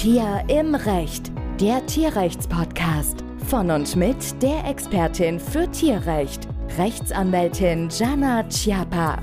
[0.00, 3.16] Tier im Recht, der Tierrechtspodcast.
[3.48, 6.46] Von und mit der Expertin für Tierrecht,
[6.78, 9.20] Rechtsanwältin Jana Chiappa.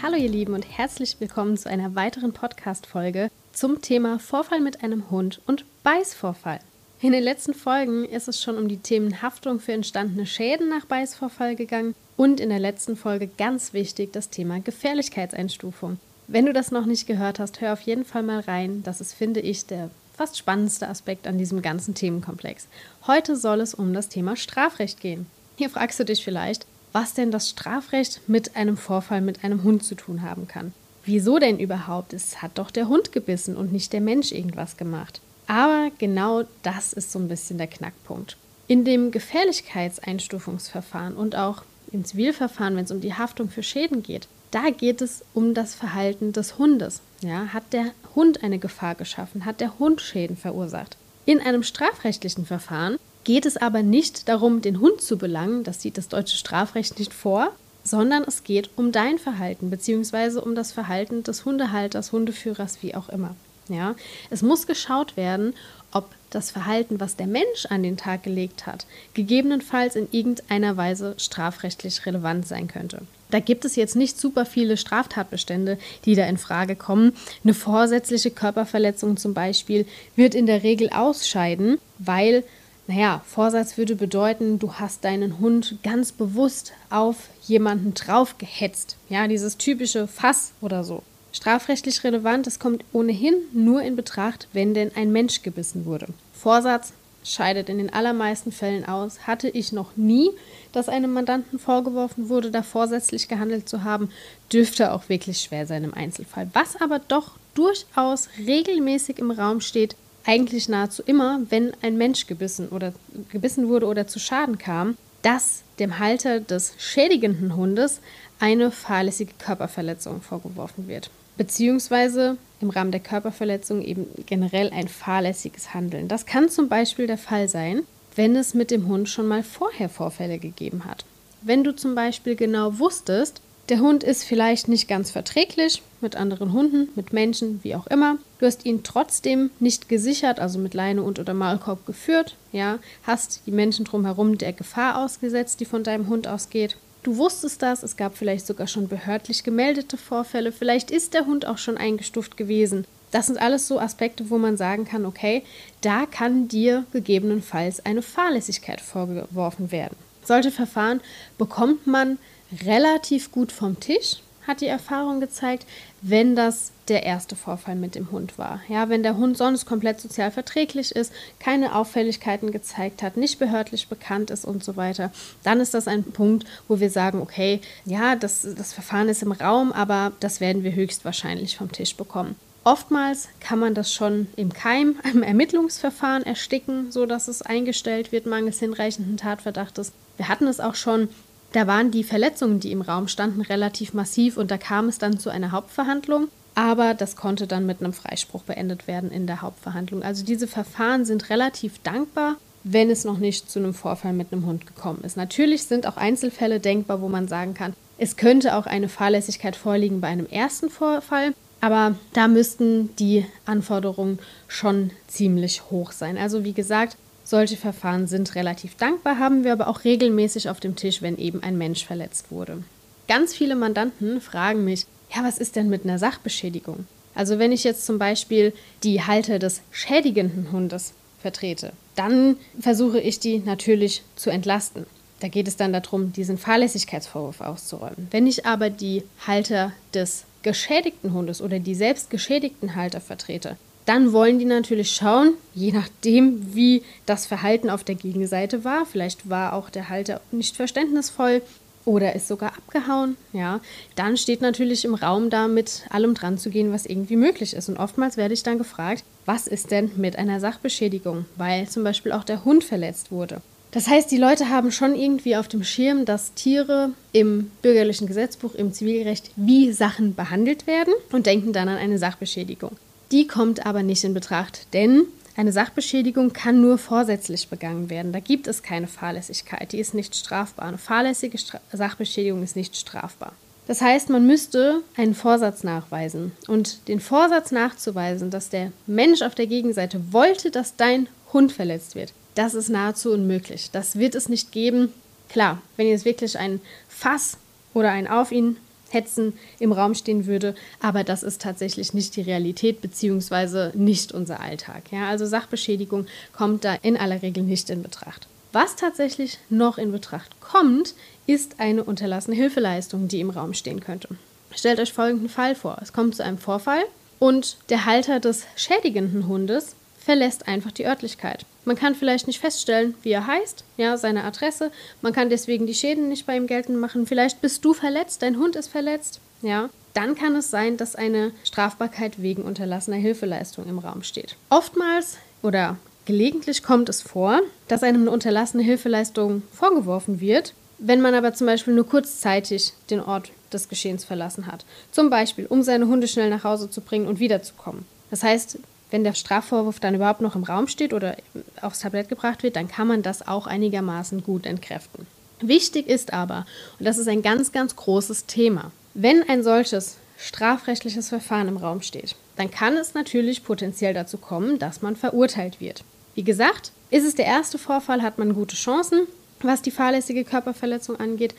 [0.00, 5.10] Hallo ihr Lieben und herzlich willkommen zu einer weiteren Podcast-Folge zum Thema Vorfall mit einem
[5.10, 6.60] Hund und Beißvorfall.
[7.00, 10.84] In den letzten Folgen ist es schon um die Themen Haftung für entstandene Schäden nach
[10.84, 15.98] Beißvorfall gegangen und in der letzten Folge ganz wichtig das Thema Gefährlichkeitseinstufung.
[16.26, 18.82] Wenn du das noch nicht gehört hast, hör auf jeden Fall mal rein.
[18.82, 22.68] Das ist, finde ich, der fast spannendste Aspekt an diesem ganzen Themenkomplex.
[23.06, 25.26] Heute soll es um das Thema Strafrecht gehen.
[25.56, 29.84] Hier fragst du dich vielleicht, was denn das Strafrecht mit einem Vorfall mit einem Hund
[29.84, 30.72] zu tun haben kann.
[31.04, 32.14] Wieso denn überhaupt?
[32.14, 35.20] Es hat doch der Hund gebissen und nicht der Mensch irgendwas gemacht.
[35.46, 38.38] Aber genau das ist so ein bisschen der Knackpunkt.
[38.66, 44.26] In dem Gefährlichkeitseinstufungsverfahren und auch im Zivilverfahren, wenn es um die Haftung für Schäden geht,
[44.54, 47.00] da geht es um das Verhalten des Hundes.
[47.20, 49.44] Ja, hat der Hund eine Gefahr geschaffen?
[49.44, 50.96] Hat der Hund Schäden verursacht?
[51.26, 55.98] In einem strafrechtlichen Verfahren geht es aber nicht darum, den Hund zu belangen, das sieht
[55.98, 57.50] das deutsche Strafrecht nicht vor,
[57.82, 60.38] sondern es geht um dein Verhalten bzw.
[60.38, 63.34] um das Verhalten des Hundehalters, Hundeführers, wie auch immer.
[63.68, 63.94] Ja,
[64.30, 65.54] es muss geschaut werden,
[65.90, 71.14] ob das Verhalten, was der Mensch an den Tag gelegt hat, gegebenenfalls in irgendeiner Weise
[71.16, 73.02] strafrechtlich relevant sein könnte.
[73.34, 77.14] Da gibt es jetzt nicht super viele Straftatbestände, die da in Frage kommen.
[77.42, 82.44] Eine vorsätzliche Körperverletzung zum Beispiel wird in der Regel ausscheiden, weil,
[82.86, 88.98] naja, Vorsatz würde bedeuten, du hast deinen Hund ganz bewusst auf jemanden draufgehetzt.
[89.08, 91.02] Ja, dieses typische Fass oder so.
[91.32, 96.06] Strafrechtlich relevant, es kommt ohnehin nur in Betracht, wenn denn ein Mensch gebissen wurde.
[96.34, 96.92] Vorsatz
[97.24, 99.26] scheidet in den allermeisten Fällen aus.
[99.26, 100.30] Hatte ich noch nie,
[100.72, 104.10] dass einem Mandanten vorgeworfen wurde, da vorsätzlich gehandelt zu haben,
[104.52, 106.48] dürfte auch wirklich schwer sein im Einzelfall.
[106.52, 112.68] Was aber doch durchaus regelmäßig im Raum steht, eigentlich nahezu immer, wenn ein Mensch gebissen
[112.68, 112.92] oder
[113.30, 118.00] gebissen wurde oder zu Schaden kam, dass dem Halter des schädigenden Hundes
[118.38, 126.08] eine fahrlässige Körperverletzung vorgeworfen wird beziehungsweise im Rahmen der Körperverletzung eben generell ein fahrlässiges Handeln.
[126.08, 127.82] Das kann zum Beispiel der Fall sein,
[128.16, 131.04] wenn es mit dem Hund schon mal vorher Vorfälle gegeben hat.
[131.42, 136.52] Wenn du zum Beispiel genau wusstest, der Hund ist vielleicht nicht ganz verträglich mit anderen
[136.52, 138.18] Hunden, mit Menschen, wie auch immer.
[138.38, 143.42] Du hast ihn trotzdem nicht gesichert, also mit Leine und oder Maulkorb geführt, ja, hast
[143.46, 146.76] die Menschen drumherum der Gefahr ausgesetzt, die von deinem Hund ausgeht.
[147.04, 151.44] Du wusstest das, es gab vielleicht sogar schon behördlich gemeldete Vorfälle, vielleicht ist der Hund
[151.44, 152.86] auch schon eingestuft gewesen.
[153.10, 155.42] Das sind alles so Aspekte, wo man sagen kann, okay,
[155.82, 159.96] da kann dir gegebenenfalls eine Fahrlässigkeit vorgeworfen werden.
[160.24, 161.02] Solche Verfahren
[161.36, 162.18] bekommt man
[162.64, 165.66] relativ gut vom Tisch, hat die Erfahrung gezeigt,
[166.02, 168.60] wenn das der erste Vorfall mit dem Hund war.
[168.68, 173.88] Ja, wenn der Hund sonst komplett sozial verträglich ist, keine Auffälligkeiten gezeigt hat, nicht behördlich
[173.88, 175.10] bekannt ist und so weiter,
[175.42, 179.32] dann ist das ein Punkt, wo wir sagen, okay, ja, das, das Verfahren ist im
[179.32, 182.36] Raum, aber das werden wir höchstwahrscheinlich vom Tisch bekommen.
[182.64, 188.58] Oftmals kann man das schon im Keim, im Ermittlungsverfahren ersticken, sodass es eingestellt wird, mangels
[188.58, 189.92] hinreichenden Tatverdachtes.
[190.16, 191.08] Wir hatten es auch schon
[191.54, 195.18] da waren die Verletzungen, die im Raum standen, relativ massiv und da kam es dann
[195.18, 196.28] zu einer Hauptverhandlung.
[196.56, 200.02] Aber das konnte dann mit einem Freispruch beendet werden in der Hauptverhandlung.
[200.02, 204.46] Also diese Verfahren sind relativ dankbar, wenn es noch nicht zu einem Vorfall mit einem
[204.46, 205.16] Hund gekommen ist.
[205.16, 210.00] Natürlich sind auch Einzelfälle denkbar, wo man sagen kann, es könnte auch eine Fahrlässigkeit vorliegen
[210.00, 216.18] bei einem ersten Vorfall, aber da müssten die Anforderungen schon ziemlich hoch sein.
[216.18, 216.96] Also wie gesagt,
[217.34, 221.42] solche Verfahren sind relativ dankbar, haben wir aber auch regelmäßig auf dem Tisch, wenn eben
[221.42, 222.62] ein Mensch verletzt wurde.
[223.08, 226.86] Ganz viele Mandanten fragen mich, ja, was ist denn mit einer Sachbeschädigung?
[227.12, 228.52] Also wenn ich jetzt zum Beispiel
[228.84, 234.86] die Halter des schädigenden Hundes vertrete, dann versuche ich die natürlich zu entlasten.
[235.18, 238.06] Da geht es dann darum, diesen Fahrlässigkeitsvorwurf auszuräumen.
[238.12, 244.12] Wenn ich aber die Halter des geschädigten Hundes oder die selbst geschädigten Halter vertrete, dann
[244.12, 248.86] wollen die natürlich schauen, je nachdem, wie das Verhalten auf der Gegenseite war.
[248.86, 251.42] Vielleicht war auch der Halter nicht verständnisvoll
[251.84, 253.16] oder ist sogar abgehauen.
[253.32, 253.60] Ja,
[253.94, 257.68] dann steht natürlich im Raum da mit allem dran zu gehen, was irgendwie möglich ist.
[257.68, 262.12] Und oftmals werde ich dann gefragt, was ist denn mit einer Sachbeschädigung, weil zum Beispiel
[262.12, 263.42] auch der Hund verletzt wurde.
[263.70, 268.54] Das heißt, die Leute haben schon irgendwie auf dem Schirm, dass Tiere im bürgerlichen Gesetzbuch,
[268.54, 272.76] im Zivilrecht wie Sachen behandelt werden und denken dann an eine Sachbeschädigung.
[273.14, 275.04] Die kommt aber nicht in Betracht, denn
[275.36, 278.10] eine Sachbeschädigung kann nur vorsätzlich begangen werden.
[278.10, 280.66] Da gibt es keine Fahrlässigkeit, die ist nicht strafbar.
[280.66, 283.32] Eine fahrlässige Stra Sachbeschädigung ist nicht strafbar.
[283.68, 286.32] Das heißt, man müsste einen Vorsatz nachweisen.
[286.48, 291.94] Und den Vorsatz nachzuweisen, dass der Mensch auf der Gegenseite wollte, dass dein Hund verletzt
[291.94, 293.70] wird, das ist nahezu unmöglich.
[293.70, 294.92] Das wird es nicht geben.
[295.28, 297.36] Klar, wenn jetzt wirklich ein Fass
[297.74, 298.56] oder ein Auf ihn
[298.94, 304.40] hetzen im Raum stehen würde, aber das ist tatsächlich nicht die Realität beziehungsweise nicht unser
[304.40, 304.84] Alltag.
[304.90, 308.28] Ja, also Sachbeschädigung kommt da in aller Regel nicht in Betracht.
[308.52, 310.94] Was tatsächlich noch in Betracht kommt,
[311.26, 314.08] ist eine unterlassene Hilfeleistung, die im Raum stehen könnte.
[314.54, 315.78] Stellt euch folgenden Fall vor.
[315.82, 316.84] Es kommt zu einem Vorfall
[317.18, 321.44] und der Halter des schädigenden Hundes verlässt einfach die Örtlichkeit.
[321.64, 324.70] Man kann vielleicht nicht feststellen, wie er heißt, ja, seine Adresse.
[325.02, 327.06] Man kann deswegen die Schäden nicht bei ihm geltend machen.
[327.06, 329.70] Vielleicht bist du verletzt, dein Hund ist verletzt, ja.
[329.94, 334.36] Dann kann es sein, dass eine Strafbarkeit wegen unterlassener Hilfeleistung im Raum steht.
[334.50, 335.76] Oftmals oder
[336.06, 341.46] Gelegentlich kommt es vor, dass einem eine unterlassene Hilfeleistung vorgeworfen wird, wenn man aber zum
[341.46, 344.66] Beispiel nur kurzzeitig den Ort des Geschehens verlassen hat.
[344.92, 347.86] Zum Beispiel, um seine Hunde schnell nach Hause zu bringen und wiederzukommen.
[348.10, 348.58] Das heißt,
[348.94, 351.16] wenn der Strafvorwurf dann überhaupt noch im Raum steht oder
[351.60, 355.08] aufs Tablett gebracht wird, dann kann man das auch einigermaßen gut entkräften.
[355.40, 356.46] Wichtig ist aber,
[356.78, 361.82] und das ist ein ganz, ganz großes Thema, wenn ein solches strafrechtliches Verfahren im Raum
[361.82, 365.82] steht, dann kann es natürlich potenziell dazu kommen, dass man verurteilt wird.
[366.14, 369.08] Wie gesagt, ist es der erste Vorfall, hat man gute Chancen,
[369.40, 371.34] was die fahrlässige Körperverletzung angeht,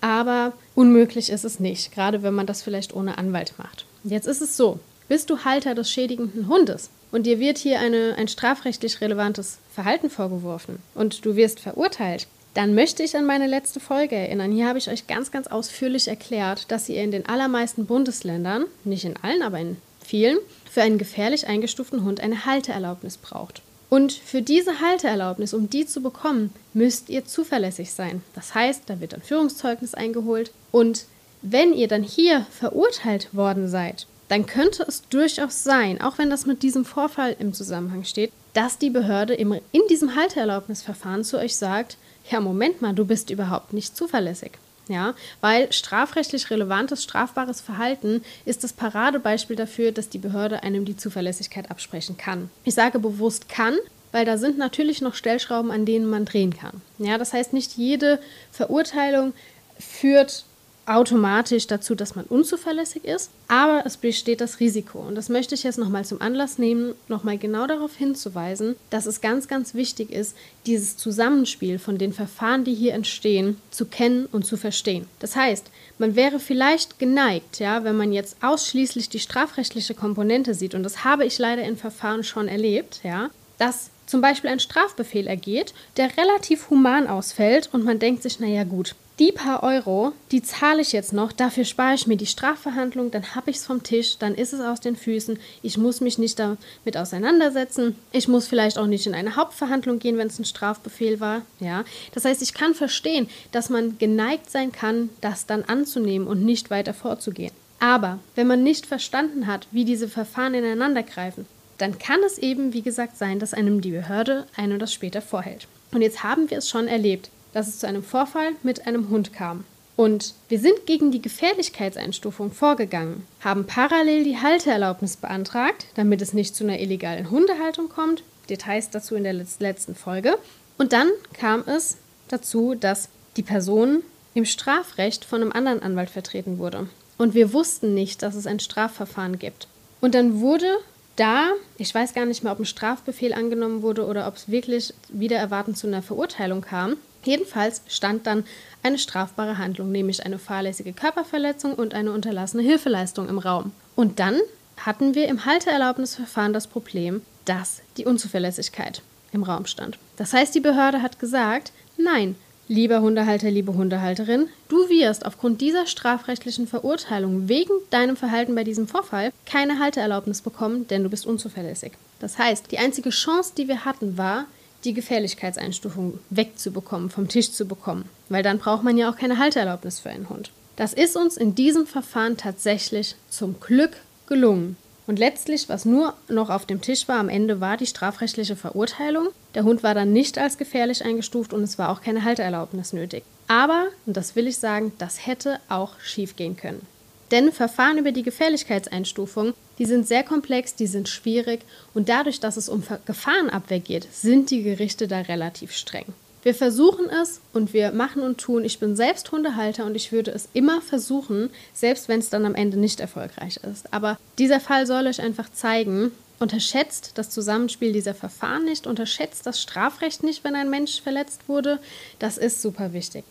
[0.00, 3.84] aber unmöglich ist es nicht, gerade wenn man das vielleicht ohne Anwalt macht.
[4.04, 4.78] Jetzt ist es so,
[5.08, 10.10] bist du Halter des schädigenden Hundes und dir wird hier eine, ein strafrechtlich relevantes Verhalten
[10.10, 14.52] vorgeworfen und du wirst verurteilt, dann möchte ich an meine letzte Folge erinnern.
[14.52, 19.04] Hier habe ich euch ganz, ganz ausführlich erklärt, dass ihr in den allermeisten Bundesländern, nicht
[19.04, 23.62] in allen, aber in vielen, für einen gefährlich eingestuften Hund eine Halteerlaubnis braucht.
[23.88, 28.22] Und für diese Halteerlaubnis, um die zu bekommen, müsst ihr zuverlässig sein.
[28.34, 30.52] Das heißt, da wird ein Führungszeugnis eingeholt.
[30.70, 31.06] Und
[31.42, 36.46] wenn ihr dann hier verurteilt worden seid, dann könnte es durchaus sein, auch wenn das
[36.46, 39.60] mit diesem Vorfall im Zusammenhang steht, dass die Behörde in
[39.90, 41.96] diesem Halteerlaubnisverfahren zu euch sagt,
[42.30, 44.52] ja, Moment mal, du bist überhaupt nicht zuverlässig.
[44.86, 50.96] Ja, weil strafrechtlich relevantes strafbares Verhalten ist das Paradebeispiel dafür, dass die Behörde einem die
[50.96, 52.50] Zuverlässigkeit absprechen kann.
[52.64, 53.74] Ich sage bewusst kann,
[54.12, 56.82] weil da sind natürlich noch Stellschrauben, an denen man drehen kann.
[56.98, 59.32] Ja, das heißt, nicht jede Verurteilung
[59.78, 60.44] führt
[60.90, 64.98] automatisch dazu, dass man unzuverlässig ist, aber es besteht das Risiko.
[64.98, 69.20] Und das möchte ich jetzt nochmal zum Anlass nehmen, nochmal genau darauf hinzuweisen, dass es
[69.20, 74.44] ganz, ganz wichtig ist, dieses Zusammenspiel von den Verfahren, die hier entstehen, zu kennen und
[74.44, 75.06] zu verstehen.
[75.20, 80.74] Das heißt, man wäre vielleicht geneigt, ja, wenn man jetzt ausschließlich die strafrechtliche Komponente sieht,
[80.74, 85.28] und das habe ich leider in Verfahren schon erlebt, ja, dass zum Beispiel ein Strafbefehl
[85.28, 90.42] ergeht, der relativ human ausfällt und man denkt sich, naja gut, die paar Euro, die
[90.42, 93.82] zahle ich jetzt noch, dafür spare ich mir die Strafverhandlung, dann habe ich es vom
[93.82, 98.48] Tisch, dann ist es aus den Füßen, ich muss mich nicht damit auseinandersetzen, ich muss
[98.48, 101.84] vielleicht auch nicht in eine Hauptverhandlung gehen, wenn es ein Strafbefehl war, ja.
[102.14, 106.70] Das heißt, ich kann verstehen, dass man geneigt sein kann, das dann anzunehmen und nicht
[106.70, 107.52] weiter vorzugehen.
[107.78, 111.44] Aber wenn man nicht verstanden hat, wie diese Verfahren ineinander greifen,
[111.76, 115.66] dann kann es eben, wie gesagt, sein, dass einem die Behörde einem das später vorhält.
[115.92, 119.32] Und jetzt haben wir es schon erlebt dass es zu einem Vorfall mit einem Hund
[119.32, 119.64] kam.
[119.96, 126.56] Und wir sind gegen die Gefährlichkeitseinstufung vorgegangen, haben parallel die Halteerlaubnis beantragt, damit es nicht
[126.56, 128.22] zu einer illegalen Hundehaltung kommt.
[128.48, 130.38] Details dazu in der letzten Folge.
[130.78, 131.98] Und dann kam es
[132.28, 134.02] dazu, dass die Person
[134.34, 136.88] im Strafrecht von einem anderen Anwalt vertreten wurde.
[137.18, 139.68] Und wir wussten nicht, dass es ein Strafverfahren gibt.
[140.00, 140.78] Und dann wurde
[141.16, 144.94] da, ich weiß gar nicht mehr, ob ein Strafbefehl angenommen wurde oder ob es wirklich
[145.10, 148.44] wieder erwartend zu einer Verurteilung kam, Jedenfalls stand dann
[148.82, 153.72] eine strafbare Handlung, nämlich eine fahrlässige Körperverletzung und eine unterlassene Hilfeleistung im Raum.
[153.94, 154.38] Und dann
[154.78, 159.98] hatten wir im Halteerlaubnisverfahren das Problem, dass die Unzuverlässigkeit im Raum stand.
[160.16, 162.36] Das heißt, die Behörde hat gesagt, nein,
[162.68, 168.88] lieber Hundehalter, liebe Hundehalterin, du wirst aufgrund dieser strafrechtlichen Verurteilung wegen deinem Verhalten bei diesem
[168.88, 171.92] Vorfall keine Halteerlaubnis bekommen, denn du bist unzuverlässig.
[172.20, 174.46] Das heißt, die einzige Chance, die wir hatten, war,
[174.84, 180.00] die Gefährlichkeitseinstufung wegzubekommen, vom Tisch zu bekommen, weil dann braucht man ja auch keine Halteerlaubnis
[180.00, 180.50] für einen Hund.
[180.76, 183.96] Das ist uns in diesem Verfahren tatsächlich zum Glück
[184.26, 184.76] gelungen.
[185.06, 189.28] Und letztlich, was nur noch auf dem Tisch war, am Ende war die strafrechtliche Verurteilung.
[189.54, 193.24] Der Hund war dann nicht als gefährlich eingestuft und es war auch keine Halteerlaubnis nötig.
[193.48, 196.86] Aber, und das will ich sagen, das hätte auch schief gehen können.
[197.30, 201.60] Denn Verfahren über die Gefährlichkeitseinstufung, die sind sehr komplex, die sind schwierig
[201.94, 206.06] und dadurch, dass es um Gefahrenabwehr geht, sind die Gerichte da relativ streng.
[206.42, 208.64] Wir versuchen es und wir machen und tun.
[208.64, 212.54] Ich bin selbst Hundehalter und ich würde es immer versuchen, selbst wenn es dann am
[212.54, 213.92] Ende nicht erfolgreich ist.
[213.92, 219.60] Aber dieser Fall soll euch einfach zeigen, unterschätzt das Zusammenspiel dieser Verfahren nicht, unterschätzt das
[219.60, 221.78] Strafrecht nicht, wenn ein Mensch verletzt wurde.
[222.18, 223.24] Das ist super wichtig.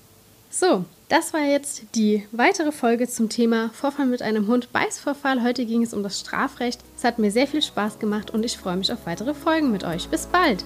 [0.50, 5.44] So, das war jetzt die weitere Folge zum Thema Vorfall mit einem Hund, Beißvorfall.
[5.44, 6.82] Heute ging es um das Strafrecht.
[6.98, 9.84] Es hat mir sehr viel Spaß gemacht und ich freue mich auf weitere Folgen mit
[9.84, 10.10] euch.
[10.10, 10.65] Bis bald!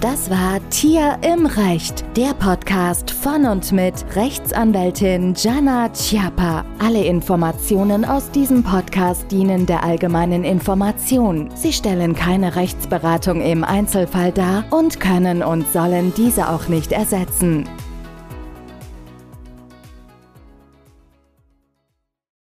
[0.00, 6.66] Das war Tier im Recht, der Podcast von und mit Rechtsanwältin Jana Chiappa.
[6.78, 11.50] Alle Informationen aus diesem Podcast dienen der allgemeinen Information.
[11.54, 17.66] Sie stellen keine Rechtsberatung im Einzelfall dar und können und sollen diese auch nicht ersetzen.